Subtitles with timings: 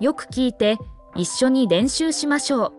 [0.00, 0.76] よく聞いて
[1.16, 2.72] 一緒に練習しましょう。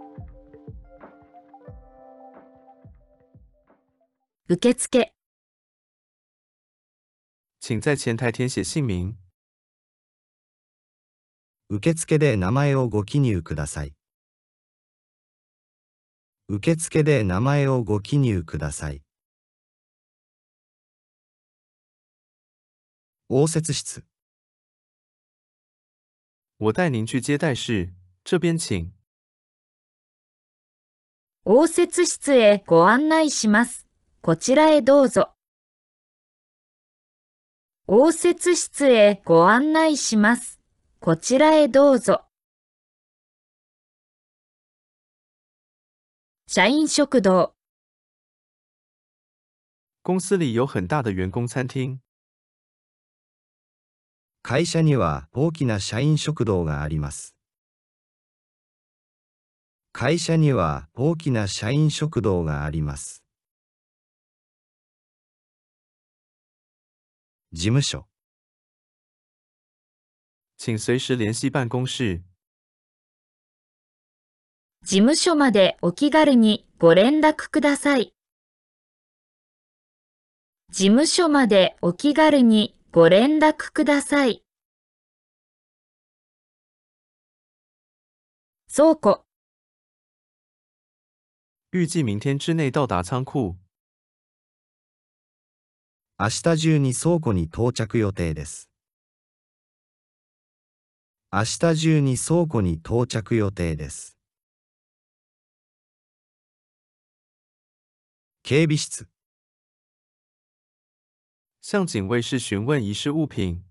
[4.48, 5.14] 受付
[7.59, 9.18] 请在前台填写姓名。
[11.70, 13.93] 受付で名前をご記入ください。
[16.47, 19.04] 受付で名前をご記入ください。
[23.27, 24.09] 応接室
[26.59, 27.92] 我带您去接待室，
[28.24, 28.92] 这边请。
[31.45, 33.87] 応接室へご案内します。
[34.20, 35.34] こちらへどうぞ。
[37.87, 40.59] 応接室へご案内します。
[41.01, 42.24] こちらへどうぞ。
[46.46, 47.55] 社員食堂、
[50.02, 52.01] 公司里有很大的员工餐厅，
[54.52, 57.35] 会社には大きな社員食堂があります。
[59.92, 63.23] 会社には大きな社員食堂があります。
[67.53, 68.08] 事務所
[70.58, 72.23] 请随时联系办公室。
[74.83, 78.16] 事務所までお気軽にご連絡ください。
[80.72, 84.44] 事務所までお気軽にご連絡ください。
[88.76, 89.26] 倉庫、
[91.72, 93.58] 预计明天之内到达仓库。
[96.17, 98.72] 明日中に倉庫に到着予定です。
[101.32, 104.17] 明日中に倉庫に到着予定です。
[108.42, 109.08] 警備室
[111.72, 113.64] 向警卫室询问遗失物品。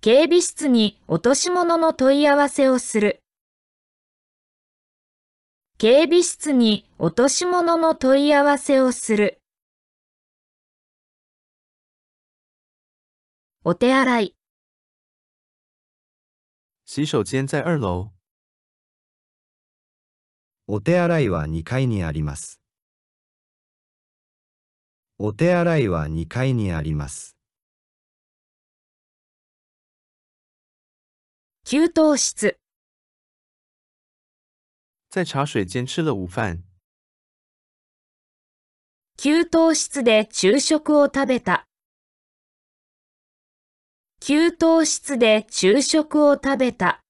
[0.00, 3.20] 警備室に落とし物の問い合わせをする。
[5.76, 9.40] 警備室に落とし物の問い合わせをする。
[13.64, 14.36] お手洗い、
[16.86, 18.12] 洗手间在二楼。
[20.68, 22.59] お手洗いは2階にあります。
[25.22, 27.36] お手洗いは2階にあります。
[31.66, 32.58] 給湯室、
[35.10, 36.64] 在茶水间吃了午饭。
[39.18, 41.66] 給湯室で昼食を食べた。
[44.20, 47.02] 給湯室で昼食を食べた。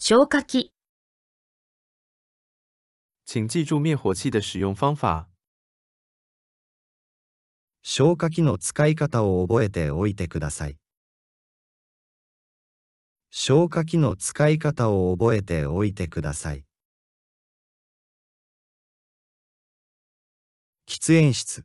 [0.00, 0.73] 消火器、
[3.26, 5.28] 请记住灭火器的使用方法。
[7.82, 10.78] 消火器の使い方を覚えておいてください。
[13.30, 16.64] 消火器の使い方を覚えておいてください。
[20.86, 21.64] 喫煙室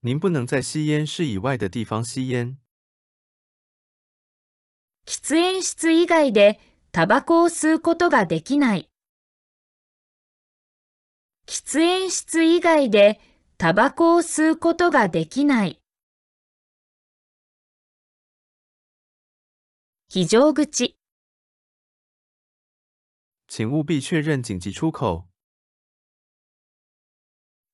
[0.00, 2.58] 您不能在吸烟室以外的地方吸烟。
[5.06, 6.58] 喫煙室以外で
[6.90, 8.90] タバコを吸うことができない。
[11.46, 13.20] 喫煙室以外で
[13.58, 15.80] タバコを吸うことができない。
[20.08, 20.96] 非常口、
[23.48, 25.26] 请务必确认紧急出口。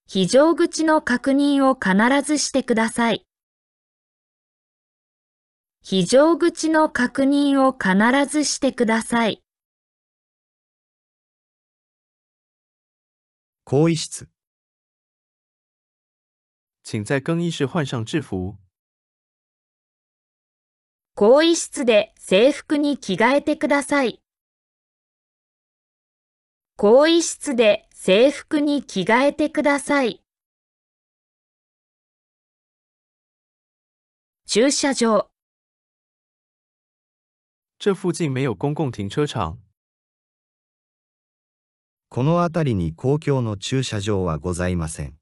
[0.06, 3.24] 非常口の確認を必ずしてください。
[5.82, 9.42] 非常口の確認を必ずしてください。
[13.70, 14.26] 更衣室
[16.82, 18.58] 请在更衣室换上制服。
[21.14, 24.20] 更衣室で制服に着替えてください。
[26.74, 30.20] 更衣室で制服に着替えてください。
[34.46, 35.30] 駐車場、
[37.78, 39.69] 这附近没有公共停车场。
[42.12, 45.14] この辺りに公共の駐車場はございません。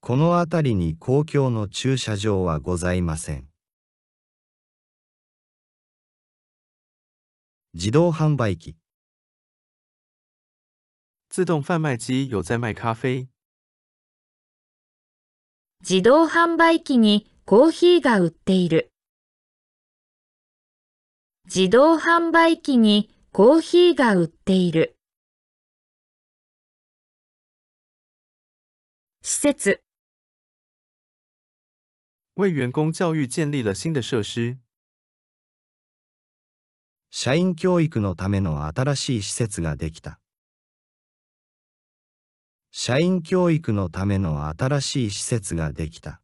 [0.00, 3.48] この辺りに公共の駐車場はございません。
[7.74, 8.78] 自動販売機
[11.28, 13.28] 自动贩卖机有在卖咖啡。
[15.82, 18.90] 自動販売機にコーヒーが売っている。
[21.44, 24.96] 自動販売機にコーヒーが売っている。
[29.22, 29.84] 施設、
[32.34, 34.58] 为员工教育建立了新的设施。
[37.10, 40.18] 社員教育のための新しい施設ができた。
[42.72, 46.20] 社員教育のための新しい施設ができた。